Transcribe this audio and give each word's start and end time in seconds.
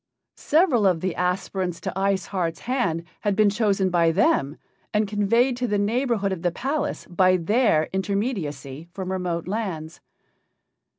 Several 0.37 0.87
of 0.87 1.01
the 1.01 1.15
aspirants 1.15 1.79
to 1.81 1.93
Ice 1.95 2.25
Heart's 2.33 2.61
hand 2.61 3.03
had 3.19 3.35
been 3.35 3.51
chosen 3.51 3.91
by 3.91 4.11
them 4.11 4.57
and 4.95 5.07
conveyed 5.07 5.55
to 5.57 5.67
the 5.67 5.77
neighborhood 5.77 6.31
of 6.31 6.41
the 6.41 6.49
palace 6.49 7.05
by 7.05 7.37
their 7.37 7.87
intermediacy 7.93 8.87
from 8.93 9.11
remote 9.11 9.47
lands. 9.47 10.01